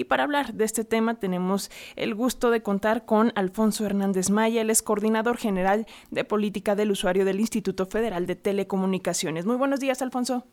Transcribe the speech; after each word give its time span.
Y 0.00 0.04
para 0.04 0.22
hablar 0.22 0.54
de 0.54 0.64
este 0.64 0.82
tema 0.82 1.20
tenemos 1.20 1.70
el 1.94 2.14
gusto 2.14 2.50
de 2.50 2.62
contar 2.62 3.04
con 3.04 3.32
Alfonso 3.34 3.84
Hernández 3.84 4.30
Maya, 4.30 4.62
el 4.62 4.70
es 4.70 4.80
coordinador 4.80 5.36
general 5.36 5.86
de 6.10 6.24
política 6.24 6.74
del 6.74 6.90
usuario 6.90 7.26
del 7.26 7.38
Instituto 7.38 7.84
Federal 7.84 8.26
de 8.26 8.34
Telecomunicaciones. 8.34 9.44
Muy 9.44 9.56
buenos 9.56 9.78
días, 9.78 10.00
Alfonso. 10.00 10.46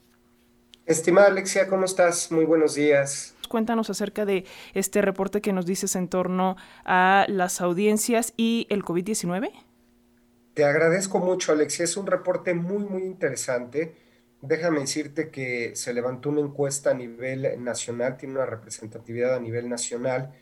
Estimada 0.85 1.27
Alexia, 1.27 1.69
¿cómo 1.69 1.85
estás? 1.85 2.29
Muy 2.29 2.43
buenos 2.43 2.75
días. 2.75 3.35
Cuéntanos 3.47 3.89
acerca 3.89 4.25
de 4.25 4.43
este 4.73 5.01
reporte 5.01 5.39
que 5.39 5.53
nos 5.53 5.65
dices 5.65 5.95
en 5.95 6.09
torno 6.09 6.57
a 6.83 7.25
las 7.29 7.61
audiencias 7.61 8.33
y 8.35 8.67
el 8.69 8.83
COVID-19. 8.83 9.49
Te 10.55 10.65
agradezco 10.65 11.19
mucho, 11.19 11.53
Alexia. 11.53 11.85
Es 11.85 11.95
un 11.95 12.05
reporte 12.07 12.53
muy, 12.53 12.83
muy 12.83 13.03
interesante. 13.03 13.95
Déjame 14.41 14.81
decirte 14.81 15.31
que 15.31 15.75
se 15.75 15.93
levantó 15.93 16.29
una 16.29 16.41
encuesta 16.41 16.91
a 16.91 16.93
nivel 16.93 17.63
nacional, 17.63 18.17
tiene 18.17 18.35
una 18.35 18.45
representatividad 18.45 19.35
a 19.35 19.39
nivel 19.39 19.67
nacional. 19.67 20.33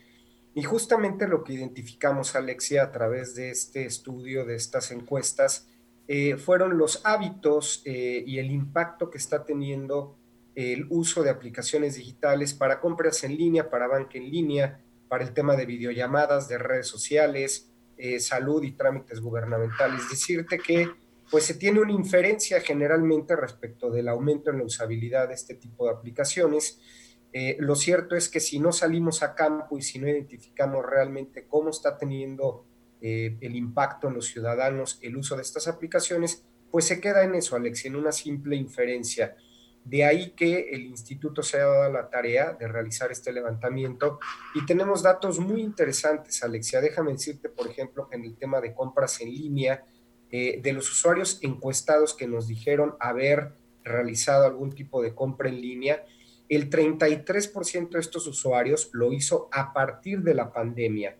Y 0.54 0.62
justamente 0.62 1.28
lo 1.28 1.44
que 1.44 1.54
identificamos, 1.54 2.34
Alexia, 2.34 2.82
a 2.82 2.92
través 2.92 3.34
de 3.34 3.50
este 3.50 3.86
estudio, 3.86 4.44
de 4.44 4.54
estas 4.54 4.90
encuestas, 4.90 5.68
eh, 6.08 6.36
fueron 6.36 6.78
los 6.78 7.00
hábitos 7.04 7.82
eh, 7.84 8.22
y 8.26 8.38
el 8.38 8.50
impacto 8.50 9.10
que 9.10 9.18
está 9.18 9.44
teniendo 9.44 10.16
el 10.54 10.86
uso 10.88 11.22
de 11.22 11.30
aplicaciones 11.30 11.96
digitales 11.96 12.54
para 12.54 12.80
compras 12.80 13.22
en 13.24 13.36
línea, 13.36 13.68
para 13.68 13.88
banca 13.88 14.16
en 14.16 14.30
línea, 14.30 14.80
para 15.08 15.24
el 15.24 15.34
tema 15.34 15.56
de 15.56 15.66
videollamadas, 15.66 16.48
de 16.48 16.58
redes 16.58 16.86
sociales, 16.86 17.70
eh, 17.98 18.20
salud 18.20 18.62
y 18.62 18.72
trámites 18.72 19.20
gubernamentales. 19.20 20.08
Decirte 20.08 20.58
que 20.58 20.88
pues 21.30 21.44
se 21.44 21.54
tiene 21.54 21.80
una 21.80 21.92
inferencia 21.92 22.60
generalmente 22.60 23.34
respecto 23.36 23.90
del 23.90 24.08
aumento 24.08 24.50
en 24.50 24.58
la 24.58 24.64
usabilidad 24.64 25.28
de 25.28 25.34
este 25.34 25.54
tipo 25.54 25.86
de 25.86 25.92
aplicaciones. 25.92 26.80
Eh, 27.32 27.56
lo 27.58 27.74
cierto 27.74 28.16
es 28.16 28.28
que 28.28 28.40
si 28.40 28.58
no 28.58 28.72
salimos 28.72 29.22
a 29.22 29.34
campo 29.34 29.76
y 29.76 29.82
si 29.82 29.98
no 29.98 30.08
identificamos 30.08 30.84
realmente 30.86 31.46
cómo 31.46 31.70
está 31.70 31.98
teniendo 31.98 32.64
eh, 33.00 33.36
el 33.40 33.56
impacto 33.56 34.08
en 34.08 34.14
los 34.14 34.26
ciudadanos 34.26 34.98
el 35.02 35.16
uso 35.16 35.36
de 35.36 35.42
estas 35.42 35.68
aplicaciones, 35.68 36.44
pues 36.70 36.86
se 36.86 37.00
queda 37.00 37.24
en 37.24 37.34
eso, 37.34 37.56
Alex, 37.56 37.84
en 37.84 37.96
una 37.96 38.12
simple 38.12 38.56
inferencia. 38.56 39.36
De 39.84 40.04
ahí 40.04 40.30
que 40.30 40.70
el 40.70 40.82
instituto 40.82 41.42
se 41.42 41.58
haya 41.58 41.66
dado 41.66 41.92
la 41.92 42.10
tarea 42.10 42.52
de 42.54 42.66
realizar 42.66 43.12
este 43.12 43.32
levantamiento 43.32 44.18
y 44.54 44.66
tenemos 44.66 45.02
datos 45.02 45.38
muy 45.38 45.60
interesantes, 45.60 46.42
Alexia. 46.42 46.80
Déjame 46.80 47.12
decirte, 47.12 47.48
por 47.48 47.68
ejemplo, 47.68 48.08
que 48.08 48.16
en 48.16 48.24
el 48.24 48.36
tema 48.36 48.60
de 48.60 48.74
compras 48.74 49.20
en 49.20 49.30
línea, 49.30 49.84
eh, 50.32 50.60
de 50.60 50.72
los 50.72 50.90
usuarios 50.90 51.38
encuestados 51.42 52.12
que 52.12 52.26
nos 52.26 52.48
dijeron 52.48 52.96
haber 52.98 53.52
realizado 53.84 54.44
algún 54.44 54.72
tipo 54.74 55.00
de 55.00 55.14
compra 55.14 55.48
en 55.48 55.60
línea, 55.60 56.04
el 56.48 56.68
33% 56.68 57.90
de 57.90 58.00
estos 58.00 58.26
usuarios 58.26 58.90
lo 58.92 59.12
hizo 59.12 59.48
a 59.52 59.72
partir 59.72 60.22
de 60.22 60.34
la 60.34 60.52
pandemia. 60.52 61.16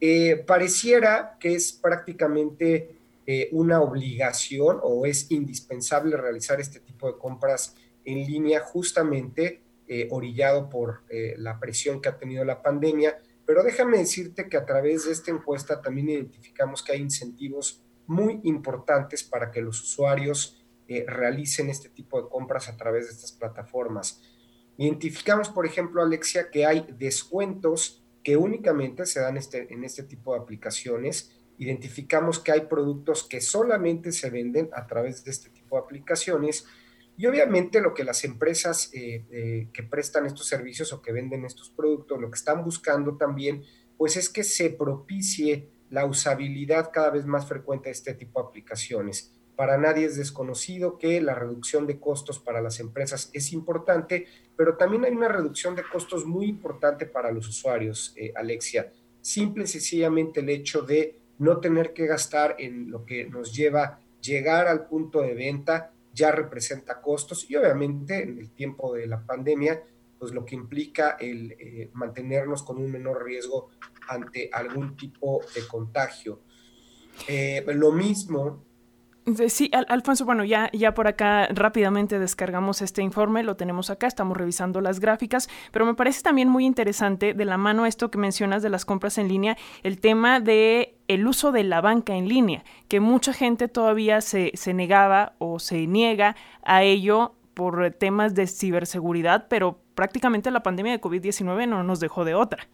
Eh, 0.00 0.44
pareciera 0.46 1.36
que 1.40 1.54
es 1.54 1.72
prácticamente 1.72 2.96
eh, 3.26 3.48
una 3.52 3.80
obligación 3.80 4.78
o 4.82 5.06
es 5.06 5.30
indispensable 5.30 6.16
realizar 6.16 6.60
este 6.60 6.80
tipo 6.80 7.10
de 7.10 7.18
compras 7.18 7.74
en 8.04 8.26
línea 8.26 8.60
justamente 8.60 9.62
orillado 10.10 10.70
por 10.70 11.02
la 11.36 11.58
presión 11.58 12.00
que 12.00 12.08
ha 12.08 12.16
tenido 12.16 12.44
la 12.44 12.62
pandemia. 12.62 13.18
Pero 13.44 13.64
déjame 13.64 13.98
decirte 13.98 14.48
que 14.48 14.56
a 14.56 14.64
través 14.64 15.04
de 15.04 15.10
esta 15.10 15.32
encuesta 15.32 15.82
también 15.82 16.10
identificamos 16.10 16.80
que 16.80 16.92
hay 16.92 17.00
incentivos 17.00 17.82
muy 18.10 18.40
importantes 18.42 19.22
para 19.22 19.52
que 19.52 19.62
los 19.62 19.80
usuarios 19.80 20.60
eh, 20.88 21.04
realicen 21.06 21.70
este 21.70 21.88
tipo 21.88 22.20
de 22.20 22.28
compras 22.28 22.68
a 22.68 22.76
través 22.76 23.06
de 23.06 23.12
estas 23.12 23.30
plataformas. 23.30 24.20
Identificamos, 24.76 25.48
por 25.48 25.64
ejemplo, 25.64 26.02
Alexia, 26.02 26.50
que 26.50 26.66
hay 26.66 26.84
descuentos 26.98 28.04
que 28.24 28.36
únicamente 28.36 29.06
se 29.06 29.20
dan 29.20 29.36
este, 29.36 29.72
en 29.72 29.84
este 29.84 30.02
tipo 30.02 30.34
de 30.34 30.40
aplicaciones. 30.40 31.40
Identificamos 31.56 32.40
que 32.40 32.50
hay 32.50 32.62
productos 32.62 33.22
que 33.22 33.40
solamente 33.40 34.10
se 34.10 34.28
venden 34.28 34.70
a 34.74 34.88
través 34.88 35.22
de 35.24 35.30
este 35.30 35.48
tipo 35.50 35.76
de 35.76 35.84
aplicaciones 35.84 36.66
y 37.16 37.26
obviamente 37.26 37.80
lo 37.80 37.94
que 37.94 38.02
las 38.02 38.24
empresas 38.24 38.90
eh, 38.92 39.24
eh, 39.30 39.68
que 39.72 39.84
prestan 39.84 40.26
estos 40.26 40.48
servicios 40.48 40.92
o 40.92 41.00
que 41.00 41.12
venden 41.12 41.44
estos 41.44 41.70
productos, 41.70 42.20
lo 42.20 42.28
que 42.28 42.38
están 42.38 42.64
buscando 42.64 43.16
también, 43.16 43.62
pues 43.96 44.16
es 44.16 44.28
que 44.28 44.42
se 44.42 44.70
propicie 44.70 45.70
la 45.90 46.06
usabilidad 46.06 46.90
cada 46.92 47.10
vez 47.10 47.26
más 47.26 47.46
frecuente 47.46 47.88
de 47.88 47.92
este 47.92 48.14
tipo 48.14 48.40
de 48.40 48.48
aplicaciones. 48.48 49.32
Para 49.56 49.76
nadie 49.76 50.06
es 50.06 50.16
desconocido 50.16 50.96
que 50.96 51.20
la 51.20 51.34
reducción 51.34 51.86
de 51.86 52.00
costos 52.00 52.38
para 52.38 52.62
las 52.62 52.80
empresas 52.80 53.28
es 53.34 53.52
importante, 53.52 54.26
pero 54.56 54.76
también 54.76 55.04
hay 55.04 55.12
una 55.12 55.28
reducción 55.28 55.76
de 55.76 55.82
costos 55.82 56.24
muy 56.24 56.46
importante 56.46 57.04
para 57.04 57.30
los 57.30 57.46
usuarios, 57.48 58.14
eh, 58.16 58.32
Alexia. 58.34 58.90
Simple 59.20 59.64
y 59.64 59.66
sencillamente 59.66 60.40
el 60.40 60.48
hecho 60.48 60.82
de 60.82 61.18
no 61.38 61.58
tener 61.58 61.92
que 61.92 62.06
gastar 62.06 62.56
en 62.58 62.90
lo 62.90 63.04
que 63.04 63.26
nos 63.26 63.54
lleva 63.54 64.00
llegar 64.20 64.68
al 64.68 64.86
punto 64.86 65.20
de 65.20 65.34
venta 65.34 65.92
ya 66.12 66.32
representa 66.32 67.00
costos 67.00 67.50
y 67.50 67.56
obviamente 67.56 68.22
en 68.22 68.38
el 68.38 68.50
tiempo 68.50 68.94
de 68.94 69.06
la 69.06 69.24
pandemia, 69.24 69.82
pues 70.20 70.32
lo 70.32 70.44
que 70.44 70.54
implica 70.54 71.16
el 71.18 71.52
eh, 71.52 71.90
mantenernos 71.94 72.62
con 72.62 72.76
un 72.76 72.92
menor 72.92 73.24
riesgo 73.24 73.70
ante 74.06 74.50
algún 74.52 74.96
tipo 74.96 75.40
de 75.54 75.66
contagio. 75.66 76.40
Eh, 77.26 77.64
lo 77.74 77.90
mismo 77.90 78.64
Sí, 79.48 79.70
Alfonso, 79.88 80.24
bueno, 80.24 80.44
ya, 80.44 80.70
ya 80.72 80.94
por 80.94 81.06
acá 81.06 81.46
rápidamente 81.48 82.18
descargamos 82.18 82.80
este 82.80 83.02
informe, 83.02 83.42
lo 83.42 83.54
tenemos 83.54 83.90
acá, 83.90 84.06
estamos 84.06 84.36
revisando 84.36 84.80
las 84.80 84.98
gráficas, 84.98 85.48
pero 85.72 85.84
me 85.84 85.94
parece 85.94 86.22
también 86.22 86.48
muy 86.48 86.64
interesante 86.64 87.34
de 87.34 87.44
la 87.44 87.58
mano 87.58 87.84
esto 87.84 88.10
que 88.10 88.18
mencionas 88.18 88.62
de 88.62 88.70
las 88.70 88.84
compras 88.86 89.18
en 89.18 89.28
línea, 89.28 89.58
el 89.82 90.00
tema 90.00 90.40
de 90.40 90.96
el 91.06 91.26
uso 91.26 91.52
de 91.52 91.64
la 91.64 91.80
banca 91.80 92.14
en 92.14 92.28
línea, 92.28 92.64
que 92.88 92.98
mucha 92.98 93.32
gente 93.32 93.68
todavía 93.68 94.20
se, 94.22 94.52
se 94.54 94.72
negaba 94.72 95.34
o 95.38 95.58
se 95.58 95.86
niega 95.86 96.34
a 96.62 96.82
ello 96.82 97.34
por 97.54 97.90
temas 97.92 98.34
de 98.34 98.46
ciberseguridad, 98.46 99.46
pero 99.48 99.80
prácticamente 99.94 100.50
la 100.50 100.62
pandemia 100.62 100.92
de 100.92 101.00
COVID-19 101.00 101.68
no 101.68 101.82
nos 101.82 102.00
dejó 102.00 102.24
de 102.24 102.34
otra. 102.34 102.68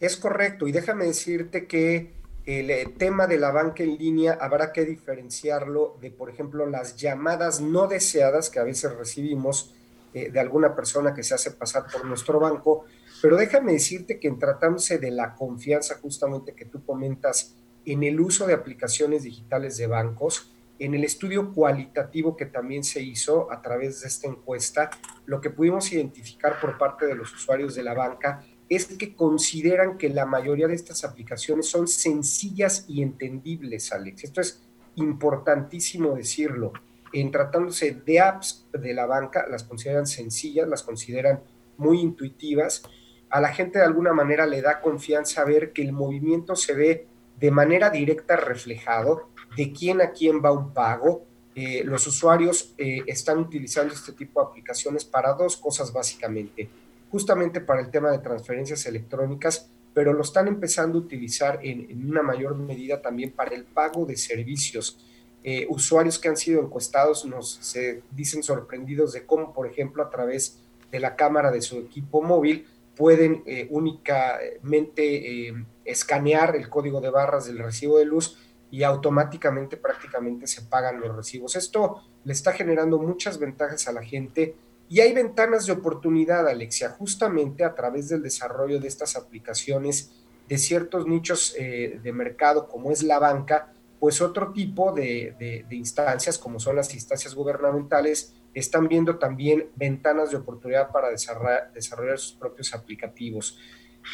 Es 0.00 0.16
correcto, 0.16 0.68
y 0.68 0.72
déjame 0.72 1.06
decirte 1.06 1.66
que 1.66 2.12
el 2.44 2.70
eh, 2.70 2.86
tema 2.96 3.26
de 3.26 3.38
la 3.38 3.50
banca 3.50 3.82
en 3.82 3.96
línea 3.96 4.38
habrá 4.40 4.72
que 4.72 4.84
diferenciarlo 4.84 5.96
de, 6.00 6.10
por 6.10 6.30
ejemplo, 6.30 6.66
las 6.66 6.96
llamadas 6.96 7.60
no 7.60 7.88
deseadas 7.88 8.50
que 8.50 8.60
a 8.60 8.64
veces 8.64 8.94
recibimos 8.94 9.74
eh, 10.14 10.30
de 10.30 10.40
alguna 10.40 10.76
persona 10.76 11.12
que 11.12 11.24
se 11.24 11.34
hace 11.34 11.50
pasar 11.50 11.86
por 11.92 12.04
nuestro 12.04 12.38
banco. 12.38 12.84
Pero 13.20 13.36
déjame 13.36 13.72
decirte 13.72 14.20
que 14.20 14.28
en 14.28 14.38
tratándose 14.38 14.98
de 14.98 15.10
la 15.10 15.34
confianza 15.34 15.98
justamente 16.00 16.54
que 16.54 16.66
tú 16.66 16.84
comentas 16.84 17.54
en 17.84 18.02
el 18.02 18.20
uso 18.20 18.46
de 18.46 18.54
aplicaciones 18.54 19.24
digitales 19.24 19.76
de 19.76 19.88
bancos, 19.88 20.52
en 20.78 20.94
el 20.94 21.04
estudio 21.04 21.52
cualitativo 21.52 22.36
que 22.36 22.46
también 22.46 22.84
se 22.84 23.02
hizo 23.02 23.50
a 23.50 23.62
través 23.62 24.00
de 24.00 24.08
esta 24.08 24.28
encuesta, 24.28 24.90
lo 25.24 25.40
que 25.40 25.50
pudimos 25.50 25.90
identificar 25.92 26.60
por 26.60 26.76
parte 26.76 27.06
de 27.06 27.14
los 27.14 27.32
usuarios 27.34 27.74
de 27.74 27.82
la 27.82 27.94
banca 27.94 28.44
es 28.68 28.86
que 28.86 29.14
consideran 29.14 29.96
que 29.96 30.08
la 30.08 30.26
mayoría 30.26 30.66
de 30.66 30.74
estas 30.74 31.04
aplicaciones 31.04 31.68
son 31.68 31.86
sencillas 31.86 32.84
y 32.88 33.02
entendibles, 33.02 33.92
Alex. 33.92 34.24
Esto 34.24 34.40
es 34.40 34.62
importantísimo 34.96 36.14
decirlo. 36.14 36.72
En 37.12 37.30
tratándose 37.30 38.02
de 38.04 38.20
apps 38.20 38.66
de 38.72 38.92
la 38.92 39.06
banca, 39.06 39.46
las 39.48 39.62
consideran 39.62 40.06
sencillas, 40.06 40.68
las 40.68 40.82
consideran 40.82 41.40
muy 41.76 42.00
intuitivas. 42.00 42.82
A 43.30 43.40
la 43.40 43.52
gente 43.52 43.78
de 43.78 43.84
alguna 43.84 44.12
manera 44.12 44.46
le 44.46 44.60
da 44.60 44.80
confianza 44.80 45.44
ver 45.44 45.72
que 45.72 45.82
el 45.82 45.92
movimiento 45.92 46.56
se 46.56 46.74
ve 46.74 47.06
de 47.38 47.50
manera 47.50 47.90
directa 47.90 48.36
reflejado, 48.36 49.28
de 49.56 49.72
quién 49.72 50.00
a 50.00 50.10
quién 50.10 50.42
va 50.44 50.52
un 50.52 50.72
pago. 50.72 51.24
Eh, 51.54 51.82
los 51.84 52.06
usuarios 52.06 52.74
eh, 52.76 53.02
están 53.06 53.38
utilizando 53.38 53.94
este 53.94 54.12
tipo 54.12 54.40
de 54.40 54.48
aplicaciones 54.48 55.04
para 55.06 55.32
dos 55.32 55.56
cosas 55.56 55.92
básicamente 55.92 56.68
justamente 57.10 57.60
para 57.62 57.80
el 57.80 57.90
tema 57.90 58.10
de 58.10 58.18
transferencias 58.18 58.84
electrónicas, 58.84 59.70
pero 59.94 60.12
lo 60.12 60.22
están 60.22 60.48
empezando 60.48 60.98
a 60.98 61.00
utilizar 61.00 61.60
en, 61.62 62.10
una 62.10 62.20
mayor 62.20 62.56
medida 62.56 63.00
también 63.00 63.30
para 63.30 63.54
el 63.54 63.64
pago 63.64 64.04
de 64.04 64.16
servicios. 64.16 64.98
Eh, 65.42 65.66
usuarios 65.70 66.18
que 66.18 66.28
han 66.28 66.36
sido 66.36 66.60
encuestados 66.60 67.24
nos 67.24 67.54
se 67.62 68.02
dicen 68.10 68.42
sorprendidos 68.42 69.12
de 69.12 69.24
cómo, 69.24 69.54
por 69.54 69.66
ejemplo, 69.66 70.02
a 70.02 70.10
través 70.10 70.58
de 70.90 71.00
la 71.00 71.14
cámara 71.16 71.50
de 71.50 71.62
su 71.62 71.78
equipo 71.78 72.20
móvil 72.20 72.66
pueden 72.96 73.44
únicamente 73.70 75.54
escanear 75.84 76.56
el 76.56 76.68
código 76.68 77.00
de 77.00 77.10
barras 77.10 77.46
del 77.46 77.58
recibo 77.58 77.98
de 77.98 78.06
luz 78.06 78.36
y 78.70 78.82
automáticamente 78.82 79.76
prácticamente 79.76 80.46
se 80.46 80.62
pagan 80.62 81.00
los 81.00 81.14
recibos. 81.14 81.56
Esto 81.56 82.02
le 82.24 82.32
está 82.32 82.52
generando 82.52 82.98
muchas 82.98 83.38
ventajas 83.38 83.86
a 83.88 83.92
la 83.92 84.02
gente 84.02 84.56
y 84.88 85.00
hay 85.00 85.12
ventanas 85.12 85.66
de 85.66 85.72
oportunidad, 85.72 86.46
Alexia, 86.48 86.90
justamente 86.90 87.64
a 87.64 87.74
través 87.74 88.08
del 88.08 88.22
desarrollo 88.22 88.78
de 88.78 88.88
estas 88.88 89.16
aplicaciones 89.16 90.12
de 90.48 90.58
ciertos 90.58 91.06
nichos 91.06 91.54
eh, 91.58 91.98
de 92.02 92.12
mercado, 92.12 92.68
como 92.68 92.92
es 92.92 93.02
la 93.02 93.18
banca, 93.18 93.72
pues 93.98 94.20
otro 94.20 94.52
tipo 94.52 94.92
de, 94.92 95.66
instancias, 95.70 96.38
como 96.38 96.60
son 96.60 96.76
las 96.76 96.92
instancias 96.94 97.34
gubernamentales, 97.34 98.34
están 98.54 98.88
viendo 98.88 99.18
también 99.18 99.68
ventanas 99.74 100.30
de 100.30 100.36
oportunidad 100.36 100.90
para 100.90 101.10
desarrollar, 101.10 102.18
sus 102.18 102.32
propios 102.32 102.72
aplicativos. 102.74 103.58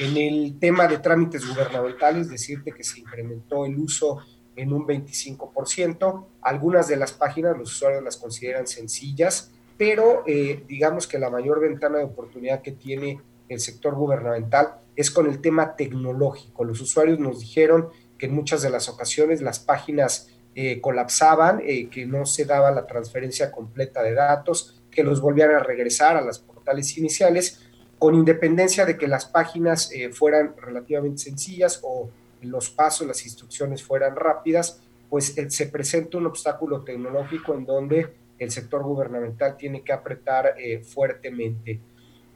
En 0.01 0.17
el 0.17 0.59
tema 0.59 0.89
de 0.89 0.99
trámites 0.99 1.47
gubernamentales, 1.47 2.31
decirte 2.31 2.73
que 2.73 2.83
se 2.83 3.01
incrementó 3.01 3.67
el 3.67 3.79
uso 3.79 4.21
en 4.57 4.73
un 4.73 4.87
25%. 4.87 6.27
Algunas 6.43 6.89
de 6.89 6.97
las 6.97 7.13
páginas 7.13 7.57
los 7.57 7.73
usuarios 7.73 8.03
las 8.03 8.17
consideran 8.17 8.67
sencillas, 8.67 9.53
pero 9.77 10.23
eh, 10.27 10.65
digamos 10.69 11.07
que 11.07 11.19
la 11.19 11.31
mayor 11.31 11.61
ventana 11.61 11.99
de 11.99 12.05
oportunidad 12.05 12.63
que 12.63 12.73
tiene 12.73 13.21
el 13.49 13.61
sector 13.61 13.95
gubernamental 13.95 14.77
es 14.97 15.11
con 15.11 15.27
el 15.27 15.41
tema 15.41 15.77
tecnológico. 15.77 16.65
Los 16.65 16.81
usuarios 16.81 17.19
nos 17.19 17.41
dijeron 17.41 17.89
que 18.19 18.27
en 18.27 18.35
muchas 18.35 18.63
de 18.63 18.71
las 18.71 18.89
ocasiones 18.89 19.43
las 19.43 19.59
páginas 19.59 20.29
eh, 20.55 20.81
colapsaban, 20.81 21.63
eh, 21.65 21.89
que 21.89 22.05
no 22.05 22.27
se 22.27 22.45
daba 22.45 22.71
la 22.71 22.87
transferencia 22.87 23.51
completa 23.51 24.03
de 24.03 24.15
datos, 24.15 24.83
que 24.91 25.03
los 25.03 25.21
volvían 25.21 25.51
a 25.51 25.61
regresar 25.61 26.17
a 26.17 26.21
las 26.21 26.39
portales 26.39 26.97
iniciales, 26.99 27.61
con 27.99 28.15
independencia 28.15 28.85
de 28.85 28.99
que 28.99 29.09
las 29.09 29.25
páginas 29.25 29.91
eh, 29.93 30.13
fueran 30.13 30.55
relativamente 30.57 31.23
sencillas 31.23 31.81
o 31.83 32.11
los 32.43 32.71
pasos, 32.71 33.07
las 33.07 33.25
instrucciones 33.25 33.83
fueran 33.83 34.17
rápidas, 34.17 34.81
pues 35.09 35.35
se 35.49 35.67
presenta 35.67 36.19
un 36.19 36.27
obstáculo 36.27 36.83
tecnológico 36.83 37.55
en 37.55 37.67
donde 37.67 38.15
el 38.39 38.51
sector 38.51 38.83
gubernamental 38.83 39.57
tiene 39.57 39.83
que 39.83 39.93
apretar 39.93 40.55
fuertemente. 40.85 41.81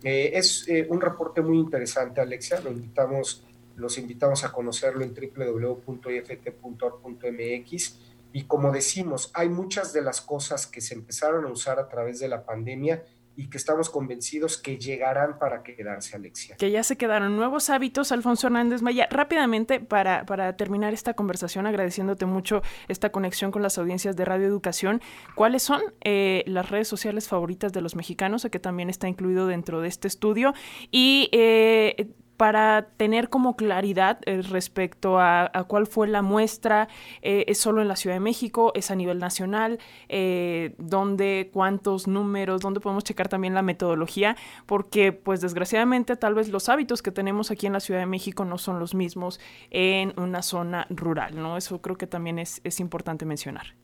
es 0.03 0.67
un 0.88 1.00
reporte 1.00 1.41
muy 1.41 1.58
interesante, 1.58 2.20
Alexia, 2.20 2.61
lo 2.61 2.70
invitamos 2.70 3.47
los 3.76 3.99
invitamos 3.99 4.43
a 4.44 4.53
conocerlo 4.53 5.05
en 5.05 5.14
www.ift.org.mx. 5.14 7.99
Y 8.32 8.44
como 8.44 8.73
decimos, 8.73 9.31
hay 9.35 9.49
muchas 9.49 9.93
de 9.93 10.02
las 10.02 10.20
cosas 10.20 10.67
que 10.67 10.81
se 10.81 10.94
empezaron 10.94 11.44
a 11.44 11.49
usar 11.49 11.79
a 11.79 11.88
través 11.88 12.19
de 12.19 12.26
la 12.29 12.44
pandemia 12.44 13.05
y 13.37 13.49
que 13.49 13.59
estamos 13.59 13.91
convencidos 13.91 14.56
que 14.56 14.79
llegarán 14.79 15.38
para 15.38 15.62
quedarse, 15.62 16.17
Alexia. 16.17 16.56
Que 16.56 16.71
ya 16.71 16.83
se 16.83 16.97
quedaron 16.97 17.37
nuevos 17.37 17.71
hábitos, 17.71 18.11
Alfonso 18.11 18.47
Hernández 18.47 18.83
Maya. 18.83 19.06
Rápidamente, 19.11 19.81
para, 19.81 20.25
para 20.25 20.56
terminar 20.56 20.94
esta 20.94 21.15
conversación, 21.15 21.67
agradeciéndote 21.67 22.25
mucho 22.27 22.62
esta 22.88 23.11
conexión 23.11 23.50
con 23.50 23.62
las 23.62 23.77
audiencias 23.79 24.17
de 24.17 24.25
Radio 24.25 24.47
Educación, 24.47 25.03
¿cuáles 25.35 25.62
son 25.62 25.83
eh, 26.03 26.44
las 26.47 26.71
redes 26.71 26.88
sociales 26.88 27.29
favoritas 27.29 27.73
de 27.73 27.83
los 27.83 27.94
mexicanos, 27.94 28.47
que 28.50 28.59
también 28.59 28.88
está 28.88 29.09
incluido 29.09 29.47
dentro 29.47 29.81
de 29.81 29.88
este 29.88 30.09
estudio? 30.09 30.55
Y 30.91 31.29
eh, 31.33 32.15
para 32.37 32.88
tener 32.97 33.29
como 33.29 33.56
claridad 33.56 34.19
eh, 34.27 34.43
respecto 34.43 35.19
a, 35.19 35.50
cuál 35.69 35.87
fue 35.87 36.09
la 36.09 36.23
muestra, 36.23 36.88
eh, 37.23 37.44
es 37.49 37.59
solo 37.59 37.83
en 37.83 37.88
la 37.88 37.97
Ciudad 37.97 38.17
de 38.17 38.21
México, 38.21 38.73
es 38.75 38.91
a 38.91 38.94
nivel 38.94 39.19
nacional, 39.19 39.79
eh, 40.09 40.75
dónde, 40.79 41.50
cuántos 41.53 42.06
números, 42.06 42.61
dónde 42.61 42.81
podemos 42.81 43.05
checar 43.05 43.29
también 43.29 43.55
la 43.55 43.62
metodología, 43.62 44.37
porque 44.67 45.12
pues 45.12 45.41
desgraciadamente 45.41 46.17
tal 46.17 46.35
vez 46.35 46.49
los 46.49 46.69
hábitos 46.69 47.03
que 47.03 47.11
tenemos 47.11 47.50
aquí 47.50 47.67
en 47.67 47.73
la 47.73 47.81
Ciudad 47.81 48.00
de 48.00 48.06
México 48.06 48.44
no 48.44 48.59
son 48.59 48.79
los 48.79 48.94
mismos 48.94 49.41
en 49.71 50.12
una 50.19 50.43
zona 50.43 50.87
rural, 50.91 51.37
¿no? 51.37 51.56
Eso 51.56 51.81
creo 51.81 51.97
que 51.97 52.06
también 52.06 52.38
es, 52.38 52.61
es 52.65 52.81
importante 52.81 53.25
mencionar. 53.25 53.75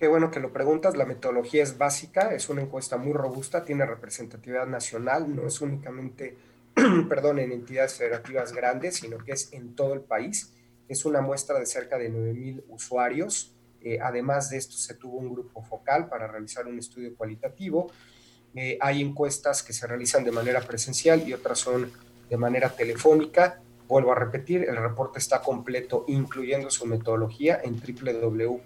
Qué 0.00 0.08
bueno 0.08 0.30
que 0.30 0.40
lo 0.40 0.50
preguntas, 0.50 0.96
la 0.96 1.04
metodología 1.04 1.62
es 1.62 1.76
básica, 1.76 2.32
es 2.32 2.48
una 2.48 2.62
encuesta 2.62 2.96
muy 2.96 3.12
robusta, 3.12 3.66
tiene 3.66 3.84
representatividad 3.84 4.66
nacional, 4.66 5.34
no 5.36 5.46
es 5.46 5.60
únicamente 5.60 6.38
perdón, 7.08 7.38
en 7.38 7.52
entidades 7.52 7.94
federativas 7.94 8.52
grandes, 8.52 8.96
sino 8.96 9.18
que 9.18 9.32
es 9.32 9.52
en 9.52 9.74
todo 9.74 9.94
el 9.94 10.00
país. 10.00 10.54
Es 10.88 11.04
una 11.04 11.20
muestra 11.20 11.58
de 11.58 11.66
cerca 11.66 11.98
de 11.98 12.10
9.000 12.10 12.64
usuarios. 12.68 13.54
Eh, 13.82 13.98
además 14.02 14.50
de 14.50 14.58
esto, 14.58 14.76
se 14.76 14.94
tuvo 14.94 15.18
un 15.18 15.32
grupo 15.32 15.62
focal 15.62 16.08
para 16.08 16.26
realizar 16.26 16.66
un 16.66 16.78
estudio 16.78 17.14
cualitativo. 17.16 17.90
Eh, 18.54 18.76
hay 18.80 19.00
encuestas 19.00 19.62
que 19.62 19.72
se 19.72 19.86
realizan 19.86 20.24
de 20.24 20.32
manera 20.32 20.60
presencial 20.60 21.26
y 21.26 21.32
otras 21.32 21.60
son 21.60 21.92
de 22.28 22.36
manera 22.36 22.68
telefónica. 22.70 23.62
Vuelvo 23.86 24.12
a 24.12 24.14
repetir, 24.14 24.64
el 24.68 24.76
reporte 24.76 25.18
está 25.18 25.40
completo, 25.42 26.04
incluyendo 26.08 26.70
su 26.70 26.86
metodología, 26.86 27.60
en 27.62 27.80
www.ift.org.mx. 27.80 28.60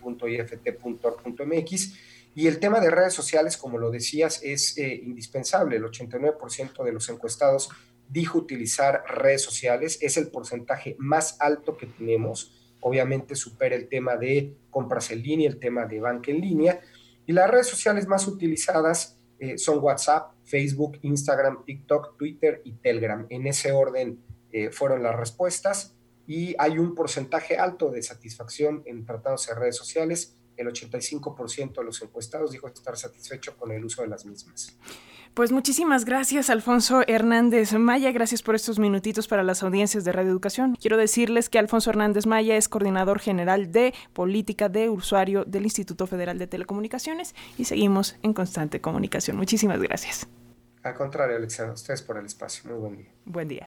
Y 2.37 2.47
el 2.49 2.59
tema 2.59 2.81
de 2.81 2.91
redes 2.91 3.15
sociales, 3.15 3.57
como 3.57 3.79
lo 3.79 3.91
decías, 3.91 4.41
es 4.43 4.77
eh, 4.77 5.01
indispensable. 5.05 5.77
El 5.77 5.85
89% 5.85 6.83
de 6.85 6.93
los 6.93 7.09
encuestados 7.09 7.71
dijo 8.09 8.39
utilizar 8.39 9.05
redes 9.09 9.43
sociales, 9.43 9.99
es 10.01 10.17
el 10.17 10.29
porcentaje 10.29 10.97
más 10.99 11.37
alto 11.41 11.77
que 11.77 11.87
tenemos, 11.87 12.53
obviamente 12.81 13.35
supera 13.35 13.75
el 13.75 13.89
tema 13.89 14.17
de 14.17 14.57
compras 14.71 15.11
en 15.11 15.23
línea, 15.23 15.49
el 15.49 15.59
tema 15.59 15.87
de 15.87 16.01
banca 16.01 16.31
en 16.31 16.41
línea, 16.41 16.81
y 17.27 17.33
las 17.33 17.51
redes 17.51 17.67
sociales 17.67 18.07
más 18.07 18.27
utilizadas 18.27 19.19
eh, 19.39 19.59
son 19.59 19.79
WhatsApp, 19.83 20.33
Facebook, 20.45 20.99
Instagram, 21.03 21.65
TikTok, 21.65 22.17
Twitter 22.17 22.61
y 22.65 22.73
Telegram. 22.75 23.27
En 23.31 23.47
ese 23.47 23.73
orden 23.73 24.23
eh, 24.53 24.71
fueron 24.71 25.03
las 25.03 25.17
respuestas 25.17 25.95
y 26.27 26.55
hay 26.59 26.79
un 26.79 26.95
porcentaje 26.95 27.57
alto 27.57 27.91
de 27.91 28.03
satisfacción 28.03 28.83
en 28.87 29.05
tratándose 29.05 29.53
de 29.53 29.61
redes 29.61 29.77
sociales. 29.77 30.37
El 30.57 30.69
85% 30.69 31.75
de 31.75 31.85
los 31.85 32.01
encuestados 32.03 32.53
dijo 32.53 32.69
estar 32.69 32.97
satisfecho 32.97 33.57
con 33.57 33.73
el 33.73 33.85
uso 33.85 34.03
de 34.03 34.09
las 34.09 34.25
mismas. 34.25 34.77
Pues 35.35 35.51
muchísimas 35.51 36.05
gracias, 36.05 36.49
Alfonso 36.49 37.03
Hernández 37.09 37.73
Maya. 37.73 38.13
Gracias 38.13 38.41
por 38.41 38.55
estos 38.55 38.79
minutitos 38.79 39.27
para 39.27 39.43
las 39.43 39.65
audiencias 39.65 40.05
de 40.05 40.13
Radio 40.13 40.31
Educación. 40.31 40.77
Quiero 40.81 40.97
decirles 40.97 41.51
que 41.51 41.59
Alfonso 41.59 41.91
Hernández 41.91 42.25
Maya 42.25 42.57
es 42.57 42.69
coordinador 42.69 43.19
general 43.19 43.73
de 43.73 43.95
política 44.13 44.69
de 44.69 44.89
usuario 44.89 45.45
del 45.45 45.65
Instituto 45.65 46.07
Federal 46.07 46.39
de 46.39 46.47
Telecomunicaciones 46.47 47.35
y 47.59 47.65
seguimos 47.65 48.15
en 48.23 48.33
constante 48.33 48.81
comunicación. 48.81 49.37
Muchísimas 49.37 49.83
gracias. 49.83 50.29
Al 50.85 50.95
contrario, 50.95 51.37
Alexandra, 51.37 51.75
ustedes 51.75 52.03
por 52.03 52.17
el 52.19 52.27
espacio. 52.27 52.71
Muy 52.71 52.79
buen 52.79 52.97
día. 52.97 53.13
Buen 53.25 53.49
día. 53.49 53.63